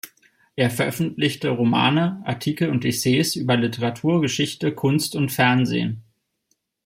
[0.55, 6.01] Er veröffentlicht Romane, Artikel und Essays über Literatur, Geschichte, Kunst und Fernsehen.